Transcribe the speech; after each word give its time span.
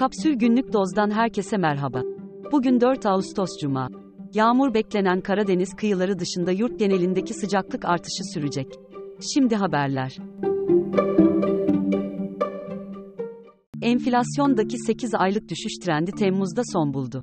Kapsül 0.00 0.34
Günlük 0.34 0.72
Doz'dan 0.72 1.10
herkese 1.10 1.56
merhaba. 1.56 2.02
Bugün 2.52 2.80
4 2.80 3.06
Ağustos 3.06 3.50
Cuma. 3.60 3.88
Yağmur 4.34 4.74
beklenen 4.74 5.20
Karadeniz 5.20 5.74
kıyıları 5.76 6.18
dışında 6.18 6.52
yurt 6.52 6.78
genelindeki 6.78 7.34
sıcaklık 7.34 7.84
artışı 7.84 8.24
sürecek. 8.34 8.66
Şimdi 9.34 9.56
haberler. 9.56 10.16
Enflasyondaki 13.82 14.76
8 14.86 15.14
aylık 15.14 15.48
düşüş 15.48 15.72
trendi 15.84 16.12
Temmuz'da 16.12 16.62
son 16.72 16.94
buldu. 16.94 17.22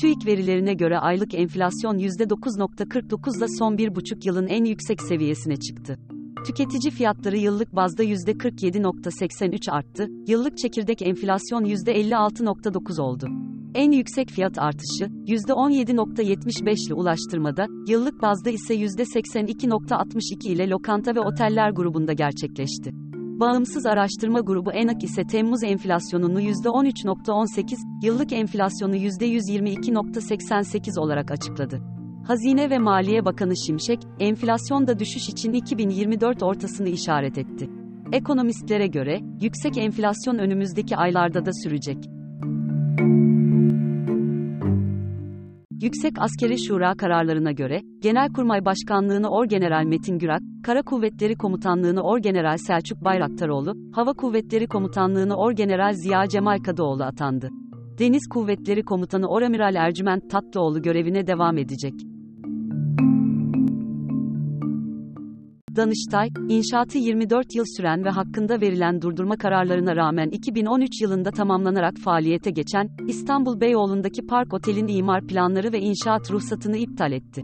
TÜİK 0.00 0.26
verilerine 0.26 0.74
göre 0.74 0.98
aylık 0.98 1.34
enflasyon 1.34 1.98
%9.49 1.98 3.38
ile 3.38 3.46
son 3.58 3.76
1,5 3.76 4.26
yılın 4.26 4.46
en 4.46 4.64
yüksek 4.64 5.02
seviyesine 5.02 5.56
çıktı. 5.56 5.98
Tüketici 6.46 6.90
fiyatları 6.90 7.36
yıllık 7.36 7.76
bazda 7.76 8.04
%47.83 8.04 9.70
arttı, 9.70 10.08
yıllık 10.26 10.58
çekirdek 10.58 11.02
enflasyon 11.02 11.64
%56.9 11.64 13.00
oldu. 13.00 13.28
En 13.74 13.90
yüksek 13.90 14.30
fiyat 14.30 14.58
artışı, 14.58 15.04
%17.75 15.04 16.86
ile 16.86 16.94
ulaştırmada, 16.94 17.66
yıllık 17.88 18.22
bazda 18.22 18.50
ise 18.50 18.74
%82.62 18.74 20.48
ile 20.48 20.70
lokanta 20.70 21.14
ve 21.14 21.20
oteller 21.20 21.70
grubunda 21.70 22.12
gerçekleşti. 22.12 22.90
Bağımsız 23.14 23.86
araştırma 23.86 24.40
grubu 24.40 24.72
ENAK 24.72 25.04
ise 25.04 25.26
Temmuz 25.26 25.62
enflasyonunu 25.62 26.40
%13.18, 26.40 27.76
yıllık 28.02 28.32
enflasyonu 28.32 28.96
%122.88 28.96 31.00
olarak 31.00 31.30
açıkladı. 31.30 31.95
Hazine 32.26 32.70
ve 32.70 32.78
Maliye 32.78 33.24
Bakanı 33.24 33.56
Şimşek, 33.66 33.98
enflasyonda 34.20 34.98
düşüş 34.98 35.28
için 35.28 35.52
2024 35.52 36.42
ortasını 36.42 36.88
işaret 36.88 37.38
etti. 37.38 37.70
Ekonomistlere 38.12 38.86
göre, 38.86 39.20
yüksek 39.40 39.78
enflasyon 39.78 40.38
önümüzdeki 40.38 40.96
aylarda 40.96 41.46
da 41.46 41.50
sürecek. 41.64 41.96
Yüksek 45.82 46.12
Askeri 46.18 46.64
Şura 46.64 46.94
kararlarına 46.94 47.52
göre, 47.52 47.80
Genelkurmay 48.02 48.64
Başkanlığını 48.64 49.28
Orgeneral 49.30 49.84
Metin 49.84 50.18
Gürak, 50.18 50.40
Kara 50.64 50.82
Kuvvetleri 50.82 51.36
Komutanlığını 51.36 52.02
Orgeneral 52.02 52.56
Selçuk 52.56 53.04
Bayraktaroğlu, 53.04 53.74
Hava 53.92 54.12
Kuvvetleri 54.12 54.66
Komutanlığını 54.66 55.36
Orgeneral 55.36 55.92
Ziya 55.92 56.28
Cemal 56.28 56.58
Kadıoğlu 56.58 57.04
atandı. 57.04 57.48
Deniz 57.98 58.28
Kuvvetleri 58.30 58.82
Komutanı 58.82 59.26
Oramiral 59.28 59.74
Ercüment 59.74 60.30
Tatlıoğlu 60.30 60.82
görevine 60.82 61.26
devam 61.26 61.58
edecek. 61.58 62.15
Danıştay, 65.76 66.28
inşaatı 66.48 66.98
24 66.98 67.54
yıl 67.54 67.64
süren 67.76 68.04
ve 68.04 68.10
hakkında 68.10 68.60
verilen 68.60 69.02
durdurma 69.02 69.36
kararlarına 69.36 69.96
rağmen 69.96 70.28
2013 70.28 71.02
yılında 71.02 71.30
tamamlanarak 71.30 71.98
faaliyete 71.98 72.50
geçen, 72.50 72.88
İstanbul 73.08 73.60
Beyoğlu'ndaki 73.60 74.26
Park 74.26 74.54
Otel'in 74.54 74.88
imar 74.88 75.26
planları 75.26 75.72
ve 75.72 75.80
inşaat 75.80 76.30
ruhsatını 76.30 76.76
iptal 76.76 77.12
etti. 77.12 77.42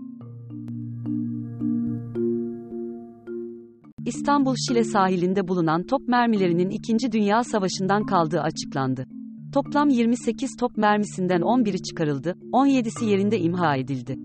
İstanbul 4.06 4.54
Şile 4.68 4.84
sahilinde 4.84 5.48
bulunan 5.48 5.86
top 5.86 6.08
mermilerinin 6.08 6.70
2. 6.70 7.12
Dünya 7.12 7.44
Savaşı'ndan 7.44 8.06
kaldığı 8.06 8.40
açıklandı. 8.40 9.06
Toplam 9.54 9.88
28 9.88 10.56
top 10.60 10.76
mermisinden 10.76 11.40
11'i 11.40 11.82
çıkarıldı, 11.82 12.36
17'si 12.52 13.04
yerinde 13.04 13.38
imha 13.38 13.76
edildi. 13.76 14.16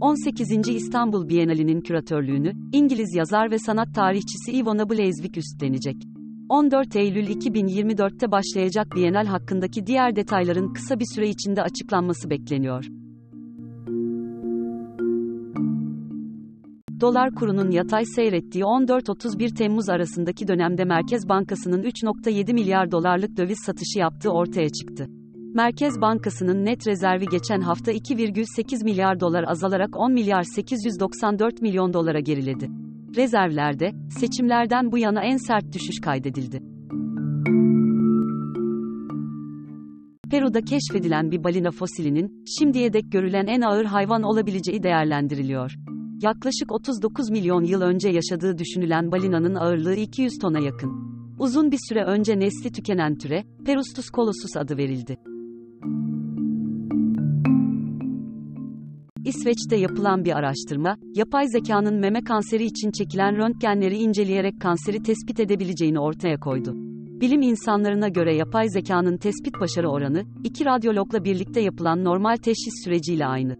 18. 0.00 0.68
İstanbul 0.68 1.28
Bienalinin 1.28 1.80
küratörlüğünü, 1.80 2.52
İngiliz 2.72 3.14
yazar 3.14 3.50
ve 3.50 3.58
sanat 3.58 3.94
tarihçisi 3.94 4.52
Ivona 4.52 4.90
Blazwick 4.90 5.36
üstlenecek. 5.36 5.96
14 6.48 6.96
Eylül 6.96 7.26
2024'te 7.26 8.30
başlayacak 8.32 8.86
Bienal 8.96 9.26
hakkındaki 9.26 9.86
diğer 9.86 10.16
detayların 10.16 10.72
kısa 10.72 11.00
bir 11.00 11.04
süre 11.14 11.28
içinde 11.28 11.62
açıklanması 11.62 12.30
bekleniyor. 12.30 12.84
Dolar 17.00 17.34
kurunun 17.34 17.70
yatay 17.70 18.04
seyrettiği 18.04 18.64
14-31 18.64 19.54
Temmuz 19.54 19.88
arasındaki 19.88 20.48
dönemde 20.48 20.84
Merkez 20.84 21.28
Bankası'nın 21.28 21.82
3.7 21.82 22.52
milyar 22.52 22.90
dolarlık 22.90 23.36
döviz 23.36 23.58
satışı 23.66 23.98
yaptığı 23.98 24.30
ortaya 24.30 24.68
çıktı. 24.68 25.17
Merkez 25.54 26.00
Bankası'nın 26.00 26.64
net 26.64 26.86
rezervi 26.86 27.26
geçen 27.26 27.60
hafta 27.60 27.92
2,8 27.92 28.84
milyar 28.84 29.20
dolar 29.20 29.44
azalarak 29.48 29.96
10 29.96 30.12
milyar 30.12 30.42
894 30.42 31.62
milyon 31.62 31.92
dolara 31.92 32.20
geriledi. 32.20 32.70
Rezervlerde, 33.16 33.92
seçimlerden 34.20 34.92
bu 34.92 34.98
yana 34.98 35.24
en 35.24 35.36
sert 35.36 35.72
düşüş 35.72 36.00
kaydedildi. 36.00 36.62
Peru'da 40.30 40.60
keşfedilen 40.60 41.30
bir 41.30 41.44
balina 41.44 41.70
fosilinin, 41.70 42.44
şimdiye 42.58 42.92
dek 42.92 43.12
görülen 43.12 43.46
en 43.46 43.60
ağır 43.60 43.84
hayvan 43.84 44.22
olabileceği 44.22 44.82
değerlendiriliyor. 44.82 45.74
Yaklaşık 46.22 46.72
39 46.72 47.30
milyon 47.30 47.64
yıl 47.64 47.80
önce 47.80 48.08
yaşadığı 48.08 48.58
düşünülen 48.58 49.12
balinanın 49.12 49.54
ağırlığı 49.54 49.94
200 49.94 50.32
tona 50.40 50.58
yakın. 50.58 51.08
Uzun 51.38 51.70
bir 51.70 51.78
süre 51.88 52.04
önce 52.04 52.38
nesli 52.38 52.72
tükenen 52.72 53.18
türe, 53.18 53.44
Perustus 53.66 54.06
colossus 54.10 54.56
adı 54.56 54.76
verildi. 54.76 55.16
İsveç'te 59.28 59.76
yapılan 59.76 60.24
bir 60.24 60.32
araştırma, 60.32 60.96
yapay 61.14 61.48
zekanın 61.48 61.94
meme 61.94 62.24
kanseri 62.24 62.64
için 62.64 62.90
çekilen 62.90 63.36
röntgenleri 63.36 63.96
inceleyerek 63.96 64.60
kanseri 64.60 65.02
tespit 65.02 65.40
edebileceğini 65.40 66.00
ortaya 66.00 66.40
koydu. 66.40 66.72
Bilim 67.20 67.42
insanlarına 67.42 68.08
göre 68.08 68.36
yapay 68.36 68.68
zekanın 68.68 69.16
tespit 69.16 69.60
başarı 69.60 69.88
oranı, 69.88 70.24
iki 70.44 70.64
radyologla 70.64 71.24
birlikte 71.24 71.60
yapılan 71.60 72.04
normal 72.04 72.36
teşhis 72.36 72.84
süreciyle 72.84 73.26
aynı. 73.26 73.56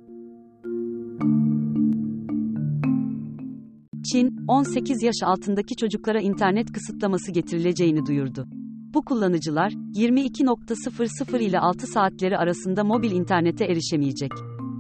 Çin, 4.12 4.44
18 4.48 5.02
yaş 5.02 5.16
altındaki 5.24 5.76
çocuklara 5.76 6.20
internet 6.20 6.72
kısıtlaması 6.72 7.32
getirileceğini 7.32 8.06
duyurdu. 8.06 8.46
Bu 8.94 9.04
kullanıcılar, 9.04 9.72
22.00 9.72 11.38
ile 11.38 11.58
6 11.58 11.86
saatleri 11.86 12.38
arasında 12.38 12.84
mobil 12.84 13.10
internete 13.10 13.64
erişemeyecek. 13.64 14.32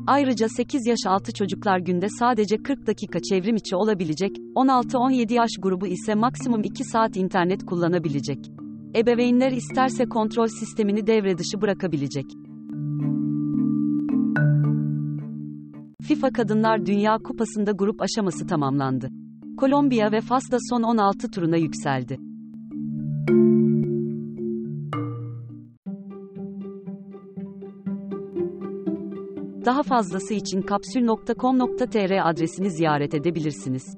Ayrıca 0.08 0.48
8 0.48 0.86
yaş 0.86 0.98
altı 1.06 1.32
çocuklar 1.32 1.78
günde 1.78 2.06
sadece 2.08 2.56
40 2.56 2.86
dakika 2.86 3.18
çevrim 3.20 3.56
içi 3.56 3.76
olabilecek, 3.76 4.36
16-17 4.36 5.32
yaş 5.32 5.50
grubu 5.62 5.86
ise 5.86 6.14
maksimum 6.14 6.62
2 6.62 6.84
saat 6.84 7.16
internet 7.16 7.66
kullanabilecek. 7.66 8.38
Ebeveynler 8.96 9.52
isterse 9.52 10.08
kontrol 10.08 10.46
sistemini 10.46 11.06
devre 11.06 11.38
dışı 11.38 11.60
bırakabilecek. 11.60 12.24
FIFA 16.02 16.30
Kadınlar 16.30 16.86
Dünya 16.86 17.18
Kupası'nda 17.18 17.72
grup 17.72 18.02
aşaması 18.02 18.46
tamamlandı. 18.46 19.10
Kolombiya 19.56 20.12
ve 20.12 20.20
Fas 20.20 20.50
da 20.50 20.56
son 20.70 20.82
16 20.82 21.30
turuna 21.30 21.56
yükseldi. 21.56 22.18
Daha 29.68 29.82
fazlası 29.82 30.34
için 30.34 30.62
kapsül.com.tr 30.62 32.28
adresini 32.30 32.70
ziyaret 32.70 33.14
edebilirsiniz. 33.14 33.96